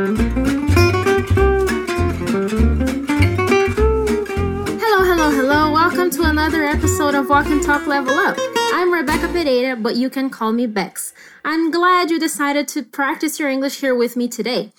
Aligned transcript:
Hello, 0.00 0.14
hello, 5.04 5.30
hello. 5.30 5.72
Welcome 5.72 6.08
to 6.12 6.22
another 6.22 6.64
episode 6.64 7.14
of 7.14 7.28
Walk 7.28 7.44
and 7.46 7.62
Talk 7.62 7.86
Level 7.86 8.14
Up. 8.14 8.38
I'm 8.72 8.94
Rebecca 8.94 9.28
Pereira, 9.28 9.76
but 9.76 9.96
you 9.96 10.08
can 10.08 10.30
call 10.30 10.52
me 10.52 10.66
Bex. 10.66 11.12
I'm 11.44 11.70
glad 11.70 12.10
you 12.10 12.18
decided 12.18 12.66
to 12.68 12.82
practice 12.82 13.38
your 13.38 13.50
English 13.50 13.80
here 13.80 13.94
with 13.94 14.16
me 14.16 14.26
today. 14.26 14.72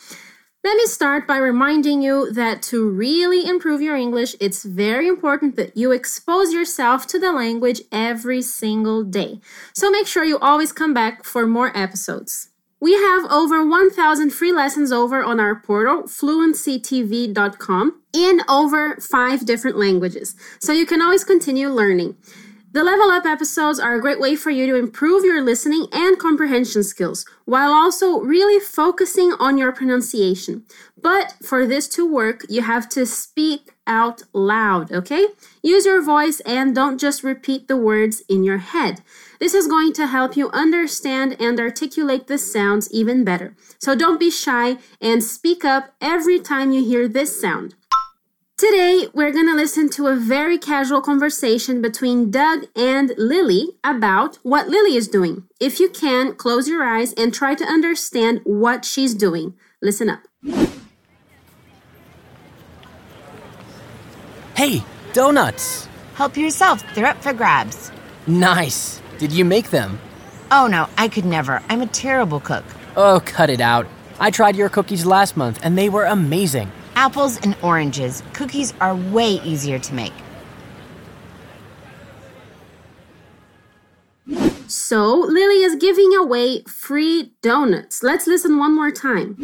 Let 0.63 0.75
me 0.75 0.87
start 0.87 1.27
by 1.27 1.37
reminding 1.37 2.01
you 2.01 2.31
that 2.33 2.63
to 2.63 2.89
really 2.89 3.47
improve 3.47 3.79
your 3.79 3.95
English, 3.95 4.35
it's 4.39 4.63
very 4.63 5.07
important 5.07 5.55
that 5.55 5.77
you 5.77 5.91
expose 5.91 6.51
yourself 6.51 7.05
to 7.07 7.19
the 7.19 7.31
language 7.31 7.81
every 7.91 8.41
single 8.41 9.03
day. 9.03 9.39
So 9.75 9.91
make 9.91 10.07
sure 10.07 10.23
you 10.23 10.39
always 10.39 10.71
come 10.71 10.95
back 10.95 11.23
for 11.23 11.45
more 11.45 11.71
episodes. 11.77 12.50
We 12.81 12.93
have 12.93 13.31
over 13.31 13.63
1,000 13.63 14.31
free 14.31 14.51
lessons 14.51 14.91
over 14.91 15.23
on 15.23 15.39
our 15.39 15.55
portal, 15.55 16.03
fluencytv.com, 16.03 18.01
in 18.11 18.41
over 18.49 18.95
five 18.95 19.45
different 19.45 19.77
languages. 19.77 20.35
So 20.59 20.73
you 20.73 20.87
can 20.87 20.99
always 20.99 21.23
continue 21.23 21.69
learning. 21.69 22.15
The 22.73 22.85
Level 22.85 23.09
Up 23.09 23.25
episodes 23.25 23.81
are 23.81 23.95
a 23.95 23.99
great 23.99 24.21
way 24.21 24.33
for 24.37 24.49
you 24.49 24.65
to 24.67 24.77
improve 24.77 25.25
your 25.25 25.41
listening 25.41 25.87
and 25.91 26.17
comprehension 26.17 26.83
skills 26.83 27.25
while 27.43 27.73
also 27.73 28.21
really 28.21 28.61
focusing 28.61 29.33
on 29.41 29.57
your 29.57 29.73
pronunciation. 29.73 30.63
But 30.95 31.35
for 31.43 31.67
this 31.67 31.89
to 31.89 32.09
work, 32.09 32.45
you 32.47 32.61
have 32.61 32.87
to 32.89 33.05
speak 33.05 33.71
out 33.85 34.23
loud, 34.31 34.89
okay? 34.89 35.27
Use 35.61 35.85
your 35.85 36.01
voice 36.01 36.39
and 36.45 36.73
don't 36.73 36.97
just 36.97 37.25
repeat 37.25 37.67
the 37.67 37.75
words 37.75 38.23
in 38.29 38.45
your 38.45 38.59
head. 38.59 39.01
This 39.41 39.53
is 39.53 39.67
going 39.67 39.91
to 39.93 40.07
help 40.07 40.37
you 40.37 40.49
understand 40.51 41.35
and 41.41 41.59
articulate 41.59 42.27
the 42.27 42.37
sounds 42.37 42.89
even 42.89 43.25
better. 43.25 43.53
So 43.79 43.95
don't 43.95 44.17
be 44.17 44.31
shy 44.31 44.77
and 45.01 45.21
speak 45.21 45.65
up 45.65 45.93
every 45.99 46.39
time 46.39 46.71
you 46.71 46.85
hear 46.85 47.09
this 47.09 47.41
sound. 47.41 47.75
Today, 48.61 49.07
we're 49.15 49.31
going 49.31 49.47
to 49.47 49.55
listen 49.55 49.89
to 49.89 50.05
a 50.05 50.15
very 50.15 50.59
casual 50.59 51.01
conversation 51.01 51.81
between 51.81 52.29
Doug 52.29 52.67
and 52.75 53.11
Lily 53.17 53.69
about 53.83 54.35
what 54.43 54.67
Lily 54.67 54.95
is 54.95 55.07
doing. 55.07 55.45
If 55.59 55.79
you 55.79 55.89
can, 55.89 56.35
close 56.35 56.67
your 56.67 56.83
eyes 56.83 57.11
and 57.13 57.33
try 57.33 57.55
to 57.55 57.63
understand 57.63 58.41
what 58.43 58.85
she's 58.85 59.15
doing. 59.15 59.55
Listen 59.81 60.11
up. 60.11 60.19
Hey, 64.55 64.83
donuts! 65.13 65.87
Help 66.13 66.37
yourself, 66.37 66.83
they're 66.93 67.07
up 67.07 67.17
for 67.23 67.33
grabs. 67.33 67.91
Nice! 68.27 69.01
Did 69.17 69.31
you 69.31 69.43
make 69.43 69.71
them? 69.71 69.99
Oh 70.51 70.67
no, 70.67 70.87
I 70.99 71.07
could 71.07 71.25
never. 71.25 71.63
I'm 71.67 71.81
a 71.81 71.87
terrible 71.87 72.39
cook. 72.39 72.65
Oh, 72.95 73.23
cut 73.25 73.49
it 73.49 73.59
out. 73.59 73.87
I 74.19 74.29
tried 74.29 74.55
your 74.55 74.69
cookies 74.69 75.03
last 75.03 75.35
month 75.35 75.59
and 75.63 75.75
they 75.75 75.89
were 75.89 76.05
amazing. 76.05 76.71
Apples 77.01 77.39
and 77.41 77.57
oranges. 77.63 78.21
Cookies 78.33 78.75
are 78.79 78.95
way 78.95 79.41
easier 79.41 79.79
to 79.79 79.93
make. 79.95 80.13
So, 84.67 85.07
Lily 85.07 85.63
is 85.63 85.77
giving 85.77 86.13
away 86.13 86.61
free 86.65 87.31
donuts. 87.41 88.03
Let's 88.03 88.27
listen 88.27 88.59
one 88.59 88.75
more 88.75 88.91
time. 88.91 89.35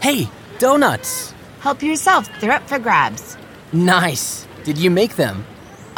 Hey, 0.00 0.30
donuts! 0.58 1.34
Help 1.60 1.82
yourself, 1.82 2.30
they're 2.40 2.52
up 2.52 2.66
for 2.66 2.78
grabs. 2.78 3.36
Nice! 3.74 4.48
Did 4.64 4.78
you 4.78 4.90
make 4.90 5.16
them? 5.16 5.44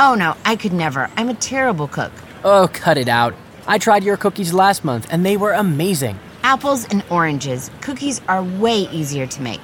Oh 0.00 0.16
no, 0.16 0.36
I 0.44 0.56
could 0.56 0.72
never. 0.72 1.08
I'm 1.16 1.28
a 1.28 1.34
terrible 1.34 1.86
cook. 1.86 2.12
Oh, 2.42 2.68
cut 2.72 2.98
it 2.98 3.08
out. 3.08 3.32
I 3.68 3.78
tried 3.78 4.02
your 4.02 4.16
cookies 4.16 4.52
last 4.52 4.84
month 4.84 5.06
and 5.12 5.24
they 5.24 5.36
were 5.36 5.52
amazing. 5.52 6.18
Apples 6.44 6.84
and 6.90 7.02
oranges. 7.10 7.70
Cookies 7.80 8.20
are 8.28 8.44
way 8.44 8.80
easier 8.92 9.26
to 9.26 9.42
make. 9.42 9.62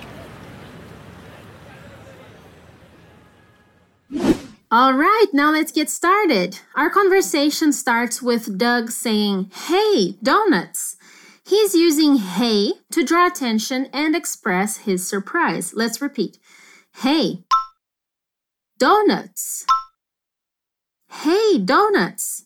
All 4.72 4.94
right, 4.94 5.26
now 5.34 5.52
let's 5.52 5.72
get 5.72 5.90
started. 5.90 6.58
Our 6.74 6.88
conversation 6.88 7.72
starts 7.74 8.22
with 8.22 8.56
Doug 8.56 8.90
saying, 8.90 9.50
Hey, 9.68 10.12
donuts. 10.22 10.96
He's 11.44 11.74
using 11.74 12.16
hey 12.16 12.72
to 12.92 13.04
draw 13.04 13.26
attention 13.26 13.90
and 13.92 14.16
express 14.16 14.78
his 14.78 15.06
surprise. 15.06 15.74
Let's 15.74 16.00
repeat. 16.00 16.38
Hey, 16.96 17.44
donuts. 18.78 19.66
Hey, 21.10 21.58
donuts. 21.58 22.44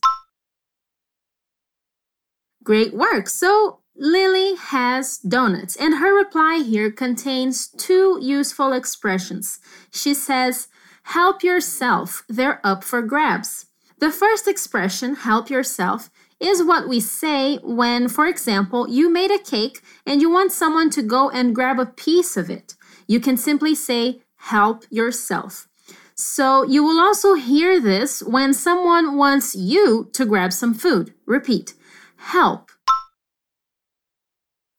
Great 2.65 2.95
work. 2.95 3.29
So, 3.29 3.81
Lily 3.97 4.57
has 4.57 5.19
donuts, 5.19 5.77
and 5.77 5.99
her 5.99 6.17
reply 6.17 6.65
here 6.67 6.91
contains 6.91 7.69
two 7.69 8.19
useful 8.21 8.73
expressions. 8.73 9.61
She 9.93 10.15
says, 10.15 10.69
Help 11.05 11.45
yourself, 11.45 12.25
they're 12.29 12.61
up 12.65 12.83
for 12.83 13.03
grabs. 13.03 13.67
The 13.99 14.11
first 14.11 14.49
expression, 14.49 15.15
help 15.15 15.49
yourself, 15.49 16.11
is 16.41 16.65
what 16.65 16.89
we 16.89 16.99
say 16.99 17.59
when, 17.59 18.09
for 18.09 18.27
example, 18.27 18.89
you 18.89 19.09
made 19.09 19.31
a 19.31 19.39
cake 19.39 19.81
and 20.05 20.21
you 20.21 20.29
want 20.29 20.51
someone 20.51 20.91
to 20.91 21.03
go 21.03 21.31
and 21.31 21.55
grab 21.55 21.79
a 21.79 21.87
piece 21.87 22.37
of 22.37 22.51
it. 22.51 22.75
You 23.07 23.21
can 23.21 23.37
simply 23.37 23.75
say, 23.75 24.23
help 24.37 24.85
yourself. 24.91 25.69
So 26.17 26.65
you 26.65 26.83
will 26.83 27.01
also 27.01 27.35
hear 27.35 27.81
this 27.81 28.23
when 28.23 28.55
someone 28.55 29.17
wants 29.17 29.55
you 29.55 30.11
to 30.15 30.27
grab 30.27 30.53
some 30.53 30.75
food. 30.75 31.15
Repeat, 31.27 31.75
help 32.17 32.71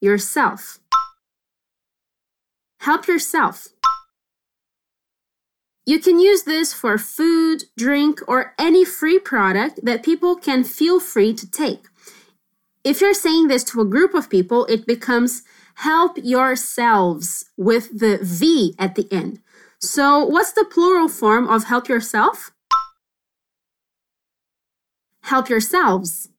yourself. 0.02 0.80
Help 2.80 3.08
yourself. 3.08 3.70
You 5.86 6.00
can 6.00 6.20
use 6.20 6.44
this 6.44 6.74
for 6.74 6.98
food, 6.98 7.66
drink, 7.78 8.20
or 8.28 8.56
any 8.58 8.84
free 8.84 9.20
product 9.20 9.80
that 9.84 10.04
people 10.04 10.36
can 10.36 10.64
feel 10.64 11.00
free 11.00 11.34
to 11.36 11.50
take. 11.50 11.86
If 12.84 13.02
you're 13.02 13.14
saying 13.14 13.48
this 13.48 13.64
to 13.66 13.82
a 13.82 13.86
group 13.86 14.14
of 14.14 14.30
people, 14.30 14.66
it 14.66 14.88
becomes 14.88 15.44
help 15.76 16.18
yourselves 16.18 17.46
with 17.58 18.00
the 18.00 18.20
V 18.22 18.76
at 18.80 18.96
the 18.96 19.08
end. 19.12 19.42
So, 19.80 20.24
what's 20.26 20.54
the 20.54 20.66
plural 20.66 21.08
form 21.08 21.48
of 21.48 21.66
help 21.66 21.88
yourself? 21.88 22.52
Help 25.22 25.50
yourselves. 25.50 26.30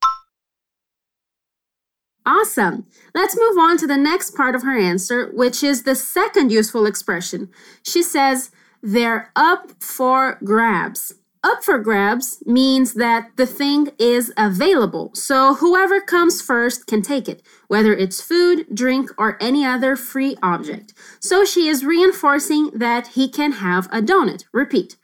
Awesome. 2.27 2.87
Let's 3.15 3.37
move 3.37 3.57
on 3.57 3.79
to 3.79 3.87
the 3.87 3.97
next 3.97 4.35
part 4.35 4.57
of 4.57 4.65
her 4.65 4.77
answer, 4.77 5.31
which 5.33 5.63
is 5.63 5.85
the 5.85 5.95
second 5.95 6.51
useful 6.51 6.85
expression. 6.85 7.49
She 7.85 8.03
says, 8.03 8.51
they're 8.83 9.31
up 9.37 9.71
for 9.81 10.39
grabs. 10.45 11.15
Up 11.45 11.63
for 11.63 11.79
grabs 11.79 12.43
means 12.45 12.95
that 12.95 13.31
the 13.37 13.47
thing 13.47 13.91
is 14.01 14.33
available, 14.37 15.13
so 15.15 15.55
whoever 15.55 16.01
comes 16.01 16.43
first 16.43 16.89
can 16.89 17.03
take 17.03 17.29
it, 17.29 17.41
whether 17.69 17.95
it's 17.95 18.21
food, 18.21 18.67
drink, 18.75 19.11
or 19.17 19.41
any 19.41 19.65
other 19.65 19.95
free 19.95 20.37
object. 20.43 20.93
So 21.21 21.45
she 21.45 21.69
is 21.69 21.85
reinforcing 21.85 22.71
that 22.71 23.09
he 23.09 23.29
can 23.29 23.53
have 23.53 23.87
a 23.93 24.03
donut. 24.03 24.45
Repeat. 24.53 24.97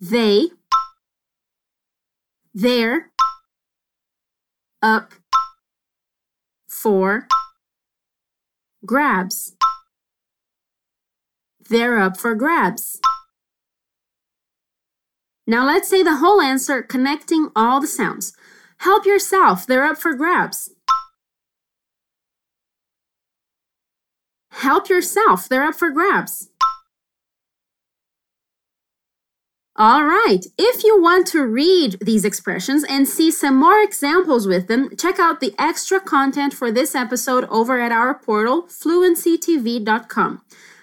They, 0.00 0.50
they're, 2.54 3.10
up 4.80 5.12
for 6.82 7.26
grabs. 8.86 9.54
They're 11.68 11.98
up 11.98 12.18
for 12.18 12.34
grabs. 12.34 13.00
Now 15.46 15.66
let's 15.66 15.88
say 15.88 16.02
the 16.02 16.16
whole 16.16 16.40
answer 16.40 16.82
connecting 16.82 17.50
all 17.54 17.80
the 17.80 17.86
sounds. 17.86 18.32
Help 18.78 19.04
yourself, 19.04 19.66
they're 19.66 19.84
up 19.84 19.98
for 19.98 20.14
grabs. 20.14 20.70
Help 24.52 24.88
yourself, 24.88 25.48
they're 25.48 25.64
up 25.64 25.74
for 25.74 25.90
grabs. 25.90 26.49
All 29.80 30.04
right, 30.04 30.44
if 30.58 30.84
you 30.84 31.00
want 31.00 31.26
to 31.28 31.42
read 31.42 31.96
these 32.02 32.26
expressions 32.26 32.84
and 32.84 33.08
see 33.08 33.30
some 33.30 33.56
more 33.56 33.80
examples 33.80 34.46
with 34.46 34.68
them, 34.68 34.94
check 34.94 35.18
out 35.18 35.40
the 35.40 35.54
extra 35.58 35.98
content 35.98 36.52
for 36.52 36.70
this 36.70 36.94
episode 36.94 37.44
over 37.44 37.80
at 37.80 37.90
our 37.90 38.12
portal, 38.12 38.64
fluencytv.com. 38.64 40.42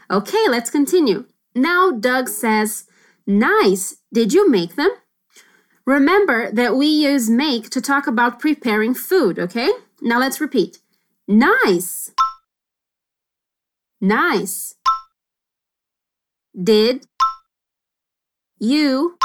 Okay, 0.09 0.45
let's 0.49 0.71
continue. 0.71 1.25
Now, 1.53 1.91
Doug 1.91 2.27
says, 2.27 2.85
Nice, 3.27 3.97
did 4.11 4.33
you 4.33 4.49
make 4.49 4.73
them? 4.73 4.89
Remember 5.85 6.51
that 6.51 6.75
we 6.75 6.87
use 6.87 7.29
make 7.29 7.69
to 7.69 7.81
talk 7.81 8.07
about 8.07 8.39
preparing 8.39 8.95
food, 8.95 9.37
okay? 9.37 9.69
Now 10.01 10.17
let's 10.17 10.41
repeat. 10.41 10.79
Nice. 11.27 12.09
Nice. 14.01 14.73
Did 16.59 17.05
you 18.59 19.17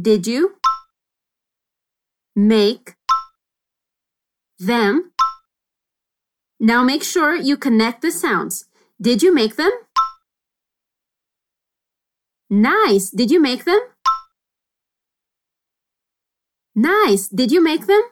did 0.00 0.26
you 0.26 0.56
make 2.34 2.94
them 4.58 5.12
Now 6.60 6.84
make 6.84 7.02
sure 7.02 7.34
you 7.34 7.56
connect 7.56 8.02
the 8.02 8.12
sounds. 8.12 8.66
Did 9.00 9.20
you 9.20 9.34
make 9.34 9.56
them? 9.56 9.72
Nice. 12.48 13.10
Did 13.10 13.32
you 13.32 13.40
make 13.40 13.64
them? 13.64 13.80
Nice. 16.76 17.26
Did 17.26 17.50
you 17.50 17.60
make 17.60 17.86
them? 17.86 18.02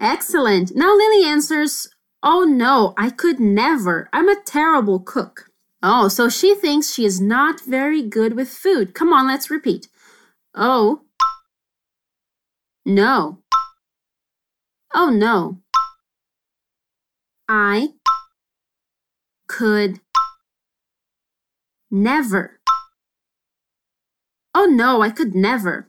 Excellent. 0.00 0.76
Now 0.76 0.94
Lily 0.94 1.24
answers, 1.26 1.88
Oh 2.22 2.44
no, 2.44 2.94
I 2.96 3.10
could 3.10 3.40
never. 3.40 4.08
I'm 4.12 4.28
a 4.28 4.40
terrible 4.40 5.00
cook. 5.00 5.50
Oh, 5.86 6.08
so 6.08 6.30
she 6.30 6.54
thinks 6.54 6.90
she 6.90 7.04
is 7.04 7.20
not 7.20 7.60
very 7.60 8.00
good 8.00 8.34
with 8.34 8.48
food. 8.48 8.94
Come 8.94 9.12
on, 9.12 9.26
let's 9.26 9.50
repeat. 9.50 9.88
Oh, 10.54 11.02
no. 12.86 13.42
Oh 14.94 15.10
no. 15.10 15.58
I 17.46 17.88
could 19.46 20.00
never. 21.90 22.60
Oh 24.54 24.64
no, 24.64 25.02
I 25.02 25.10
could 25.10 25.34
never. 25.34 25.86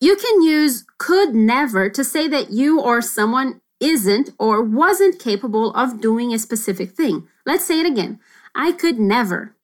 You 0.00 0.14
can 0.14 0.42
use 0.42 0.84
could 0.98 1.34
never 1.34 1.90
to 1.90 2.04
say 2.04 2.28
that 2.28 2.50
you 2.50 2.80
or 2.80 3.02
someone 3.02 3.62
isn't 3.80 4.30
or 4.38 4.62
wasn't 4.62 5.18
capable 5.18 5.72
of 5.74 6.00
doing 6.00 6.32
a 6.32 6.38
specific 6.38 6.92
thing. 6.92 7.28
Let's 7.44 7.64
say 7.64 7.80
it 7.80 7.86
again. 7.86 8.20
I 8.54 8.72
could 8.72 8.98
never. 8.98 9.54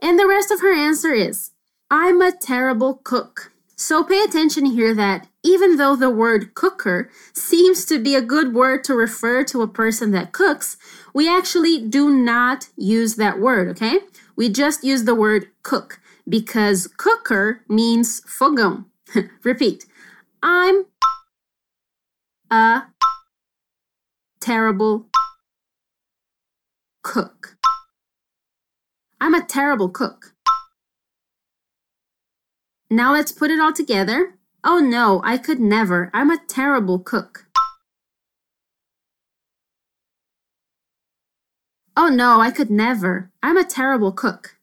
And 0.00 0.18
the 0.18 0.28
rest 0.28 0.50
of 0.50 0.60
her 0.60 0.74
answer 0.74 1.12
is 1.12 1.52
I'm 1.90 2.20
a 2.20 2.32
terrible 2.32 3.00
cook. 3.04 3.52
So 3.76 4.04
pay 4.04 4.22
attention 4.22 4.66
here 4.66 4.94
that 4.94 5.26
even 5.42 5.76
though 5.76 5.96
the 5.96 6.10
word 6.10 6.54
cooker 6.54 7.10
seems 7.32 7.84
to 7.86 7.98
be 7.98 8.14
a 8.14 8.22
good 8.22 8.54
word 8.54 8.84
to 8.84 8.94
refer 8.94 9.44
to 9.44 9.62
a 9.62 9.68
person 9.68 10.10
that 10.12 10.32
cooks, 10.32 10.76
we 11.12 11.28
actually 11.28 11.86
do 11.86 12.10
not 12.10 12.68
use 12.76 13.16
that 13.16 13.40
word, 13.40 13.68
okay? 13.68 13.98
We 14.36 14.48
just 14.48 14.84
use 14.84 15.04
the 15.04 15.14
word 15.14 15.48
cook 15.62 16.00
because 16.28 16.86
cooker 16.96 17.62
means 17.68 18.20
fogão. 18.22 18.86
Repeat. 19.42 19.86
I'm 20.42 20.86
a 22.54 22.86
terrible 24.40 25.06
cook. 27.02 27.56
I'm 29.20 29.34
a 29.34 29.44
terrible 29.44 29.88
cook. 29.88 30.34
Now 32.88 33.12
let's 33.12 33.32
put 33.32 33.50
it 33.50 33.58
all 33.58 33.72
together. 33.72 34.38
Oh 34.62 34.78
no, 34.78 35.20
I 35.24 35.36
could 35.36 35.58
never. 35.58 36.12
I'm 36.14 36.30
a 36.30 36.38
terrible 36.46 37.00
cook. 37.00 37.46
Oh 41.96 42.08
no, 42.08 42.40
I 42.40 42.52
could 42.52 42.70
never. 42.70 43.32
I'm 43.42 43.56
a 43.56 43.64
terrible 43.64 44.12
cook. 44.12 44.56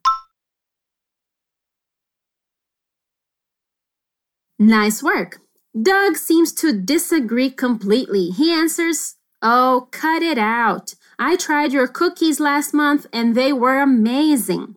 Nice 4.57 5.03
work. 5.03 5.41
Doug 5.79 6.17
seems 6.17 6.51
to 6.53 6.73
disagree 6.73 7.49
completely. 7.49 8.29
He 8.29 8.51
answers, 8.51 9.15
Oh, 9.41 9.87
cut 9.91 10.21
it 10.21 10.37
out. 10.37 10.93
I 11.17 11.35
tried 11.35 11.71
your 11.71 11.87
cookies 11.87 12.39
last 12.39 12.73
month 12.73 13.07
and 13.13 13.35
they 13.35 13.53
were 13.53 13.79
amazing. 13.79 14.75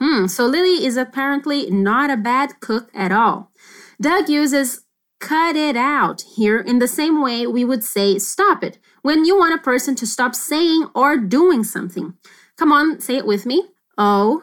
Hmm, 0.00 0.26
so 0.26 0.46
Lily 0.46 0.84
is 0.84 0.96
apparently 0.96 1.70
not 1.70 2.10
a 2.10 2.16
bad 2.16 2.60
cook 2.60 2.90
at 2.92 3.12
all. 3.12 3.52
Doug 4.00 4.28
uses 4.28 4.82
cut 5.20 5.54
it 5.54 5.76
out 5.76 6.24
here 6.36 6.58
in 6.58 6.80
the 6.80 6.88
same 6.88 7.22
way 7.22 7.46
we 7.46 7.64
would 7.64 7.84
say 7.84 8.18
stop 8.18 8.64
it 8.64 8.78
when 9.02 9.24
you 9.24 9.38
want 9.38 9.54
a 9.54 9.62
person 9.62 9.94
to 9.94 10.06
stop 10.06 10.34
saying 10.34 10.88
or 10.94 11.16
doing 11.16 11.62
something. 11.62 12.14
Come 12.56 12.72
on, 12.72 13.00
say 13.00 13.16
it 13.16 13.26
with 13.26 13.46
me. 13.46 13.68
Oh, 13.96 14.42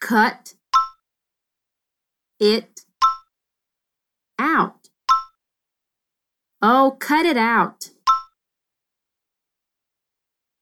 cut 0.00 0.54
it 2.40 2.80
out. 4.40 4.88
Oh, 6.62 6.96
cut 6.98 7.26
it 7.26 7.36
out. 7.36 7.90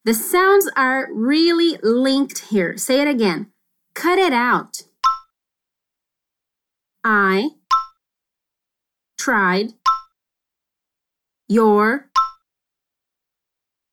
The 0.05 0.15
sounds 0.15 0.69
are 0.77 1.09
really 1.13 1.79
linked 1.83 2.51
here. 2.51 2.77
Say 2.77 3.01
it 3.01 3.09
again. 3.09 3.53
Cut 3.95 4.19
it 4.19 4.33
out. 4.33 4.83
I 7.05 7.51
tried 9.17 9.75
your 11.49 12.11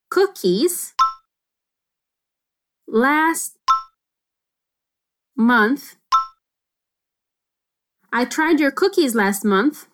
cookies 0.09 0.93
last 2.87 3.57
month. 5.35 5.95
I 8.17 8.23
tried 8.23 8.62
your 8.62 8.71
cookies 8.71 9.13
last 9.13 9.44
month. 9.44 9.88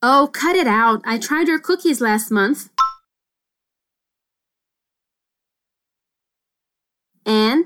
Oh, 0.00 0.30
cut 0.32 0.54
it 0.54 0.68
out. 0.68 1.02
I 1.04 1.18
tried 1.18 1.48
your 1.48 1.58
cookies 1.58 2.00
last 2.00 2.30
month. 2.30 2.68
And 7.26 7.64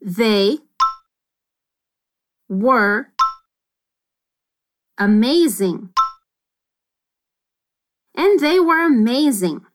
they 0.00 0.58
were 2.48 3.08
amazing. 4.98 5.90
And 8.14 8.38
they 8.38 8.60
were 8.60 8.86
amazing. 8.86 9.66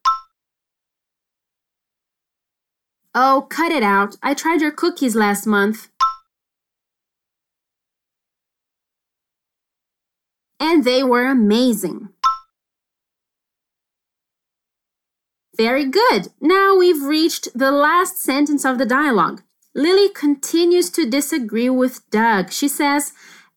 Oh, 3.16 3.48
cut 3.50 3.72
it 3.72 3.84
out. 3.84 4.18
I 4.24 4.34
tried 4.34 4.62
your 4.62 4.72
cookies 4.72 5.16
last 5.16 5.46
month. 5.46 5.90
and 10.64 10.86
they 10.86 11.04
were 11.04 11.28
amazing. 11.28 12.08
Very 15.58 15.86
good. 15.86 16.30
Now 16.40 16.78
we've 16.78 17.04
reached 17.04 17.50
the 17.54 17.70
last 17.70 18.18
sentence 18.18 18.64
of 18.64 18.78
the 18.78 18.86
dialogue. 18.86 19.44
Lily 19.76 20.08
continues 20.10 20.90
to 20.92 21.10
disagree 21.10 21.70
with 21.70 22.10
Doug. 22.12 22.52
She 22.52 22.70
says, 22.70 23.12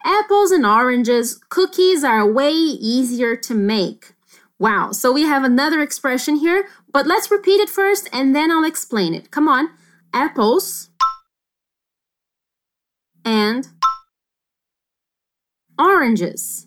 Apples 0.04 0.50
and 0.50 0.66
oranges, 0.66 1.40
cookies 1.48 2.02
are 2.02 2.30
way 2.30 2.50
easier 2.50 3.36
to 3.36 3.54
make. 3.54 4.12
Wow, 4.58 4.92
so 4.92 5.12
we 5.12 5.22
have 5.22 5.44
another 5.44 5.80
expression 5.82 6.36
here, 6.36 6.66
but 6.90 7.06
let's 7.06 7.30
repeat 7.30 7.60
it 7.60 7.68
first 7.68 8.08
and 8.12 8.34
then 8.34 8.50
I'll 8.50 8.64
explain 8.64 9.14
it. 9.14 9.30
Come 9.30 9.48
on. 9.48 9.70
Apples 10.14 10.88
and 13.25 13.68
oranges 15.78 16.66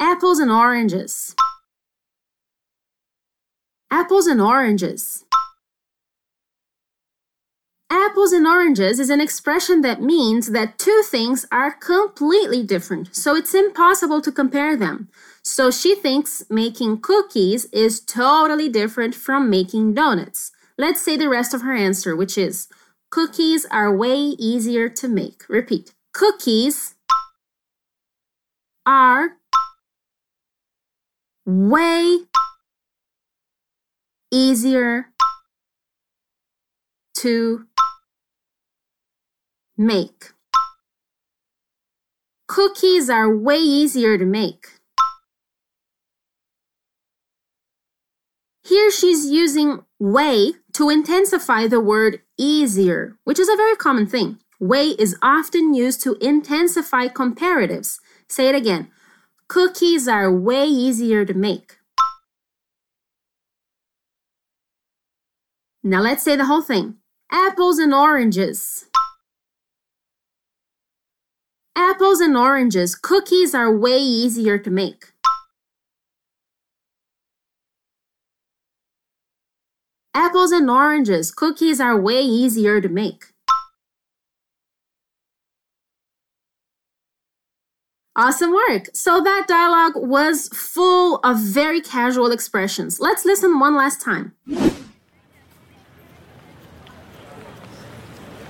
apples 0.00 0.38
and 0.38 0.50
oranges. 0.50 1.34
Apples 3.90 4.26
and 4.26 4.40
oranges. 4.40 5.24
Apples 7.90 8.32
and 8.32 8.46
oranges 8.46 9.00
is 9.00 9.08
an 9.08 9.20
expression 9.20 9.80
that 9.80 10.02
means 10.02 10.48
that 10.52 10.78
two 10.78 11.02
things 11.06 11.46
are 11.50 11.72
completely 11.72 12.62
different, 12.62 13.16
so 13.16 13.34
it's 13.34 13.54
impossible 13.54 14.20
to 14.20 14.30
compare 14.30 14.76
them. 14.76 15.08
So 15.42 15.70
she 15.70 15.94
thinks 15.94 16.42
making 16.50 17.00
cookies 17.00 17.64
is 17.66 18.00
totally 18.00 18.68
different 18.68 19.14
from 19.14 19.48
making 19.48 19.94
donuts. 19.94 20.52
Let's 20.76 21.00
say 21.00 21.16
the 21.16 21.30
rest 21.30 21.54
of 21.54 21.62
her 21.62 21.74
answer, 21.74 22.14
which 22.14 22.36
is 22.36 22.68
cookies 23.10 23.64
are 23.70 23.96
way 23.96 24.18
easier 24.18 24.90
to 24.90 25.08
make. 25.08 25.48
Repeat. 25.48 25.94
Cookies 26.12 26.94
are 28.84 29.38
way 31.46 32.18
easier 34.30 35.06
to 37.14 37.66
make. 39.78 40.32
Cookies 42.48 43.08
are 43.08 43.32
way 43.34 43.58
easier 43.58 44.18
to 44.18 44.24
make. 44.24 44.66
Here 48.64 48.90
she's 48.90 49.30
using 49.30 49.84
way 49.98 50.54
to 50.74 50.90
intensify 50.90 51.68
the 51.68 51.80
word 51.80 52.20
easier, 52.36 53.16
which 53.24 53.38
is 53.38 53.48
a 53.48 53.56
very 53.56 53.76
common 53.76 54.06
thing. 54.06 54.40
Way 54.60 54.88
is 54.98 55.16
often 55.22 55.72
used 55.72 56.02
to 56.02 56.16
intensify 56.20 57.06
comparatives. 57.06 58.00
Say 58.28 58.48
it 58.48 58.54
again. 58.56 58.90
Cookies 59.46 60.08
are 60.08 60.30
way 60.30 60.66
easier 60.66 61.24
to 61.24 61.32
make. 61.32 61.78
Now 65.82 66.00
let's 66.00 66.22
say 66.22 66.34
the 66.34 66.46
whole 66.46 66.62
thing. 66.62 66.96
Apples 67.30 67.78
and 67.78 67.94
oranges. 67.94 68.86
Apples 71.78 72.18
and 72.18 72.36
oranges. 72.36 72.96
Cookies 72.96 73.54
are 73.54 73.72
way 73.72 73.98
easier 73.98 74.58
to 74.58 74.68
make. 74.68 75.12
Apples 80.12 80.50
and 80.50 80.68
oranges. 80.68 81.30
Cookies 81.30 81.80
are 81.80 81.96
way 81.96 82.20
easier 82.20 82.80
to 82.80 82.88
make. 82.88 83.26
Awesome 88.16 88.52
work! 88.52 88.88
So 88.92 89.20
that 89.22 89.44
dialogue 89.46 89.92
was 89.94 90.48
full 90.48 91.20
of 91.22 91.38
very 91.38 91.80
casual 91.80 92.32
expressions. 92.32 92.98
Let's 92.98 93.24
listen 93.24 93.60
one 93.60 93.76
last 93.76 94.00
time. 94.00 94.32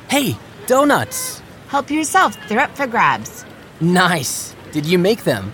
Hey, 0.08 0.38
donuts! 0.66 1.42
Help 1.68 1.90
yourself, 1.90 2.36
they're 2.48 2.60
up 2.60 2.74
for 2.74 2.86
grabs. 2.86 3.44
Nice. 3.80 4.56
Did 4.72 4.86
you 4.86 4.98
make 4.98 5.24
them? 5.24 5.52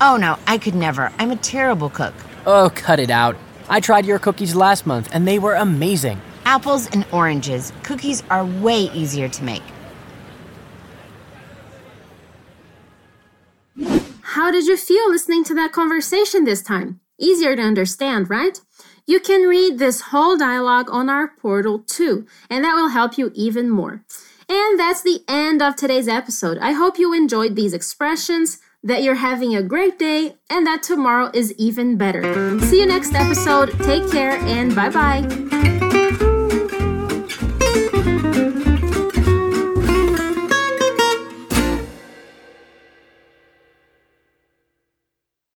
Oh 0.00 0.18
no, 0.18 0.38
I 0.46 0.58
could 0.58 0.74
never. 0.74 1.10
I'm 1.18 1.30
a 1.30 1.36
terrible 1.36 1.88
cook. 1.88 2.14
Oh, 2.44 2.70
cut 2.74 3.00
it 3.00 3.10
out. 3.10 3.36
I 3.68 3.80
tried 3.80 4.04
your 4.04 4.18
cookies 4.18 4.54
last 4.54 4.86
month 4.86 5.08
and 5.12 5.26
they 5.26 5.38
were 5.38 5.54
amazing. 5.54 6.20
Apples 6.44 6.88
and 6.90 7.06
oranges. 7.12 7.72
Cookies 7.82 8.22
are 8.28 8.44
way 8.44 8.90
easier 8.92 9.28
to 9.28 9.44
make. 9.44 9.62
How 14.20 14.50
did 14.50 14.66
you 14.66 14.76
feel 14.76 15.08
listening 15.08 15.44
to 15.44 15.54
that 15.54 15.72
conversation 15.72 16.44
this 16.44 16.62
time? 16.62 17.00
Easier 17.18 17.56
to 17.56 17.62
understand, 17.62 18.28
right? 18.28 18.60
You 19.06 19.18
can 19.20 19.48
read 19.48 19.78
this 19.78 20.00
whole 20.12 20.36
dialogue 20.36 20.88
on 20.90 21.08
our 21.08 21.28
portal 21.28 21.78
too, 21.78 22.26
and 22.50 22.64
that 22.64 22.74
will 22.74 22.88
help 22.88 23.16
you 23.16 23.30
even 23.34 23.70
more. 23.70 24.02
And 24.48 24.78
that's 24.78 25.02
the 25.02 25.22
end 25.28 25.62
of 25.62 25.76
today's 25.76 26.08
episode. 26.08 26.58
I 26.58 26.72
hope 26.72 26.98
you 26.98 27.12
enjoyed 27.12 27.56
these 27.56 27.72
expressions, 27.72 28.58
that 28.84 29.02
you're 29.02 29.14
having 29.14 29.56
a 29.56 29.62
great 29.62 29.98
day, 29.98 30.36
and 30.50 30.66
that 30.66 30.82
tomorrow 30.82 31.30
is 31.32 31.52
even 31.54 31.96
better. 31.96 32.60
See 32.60 32.80
you 32.80 32.86
next 32.86 33.14
episode. 33.14 33.72
Take 33.82 34.10
care 34.10 34.32
and 34.32 34.74
bye 34.74 34.90
bye. 34.90 35.73